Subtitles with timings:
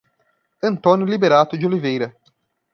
[0.63, 2.15] Antônio Liberato de Oliveira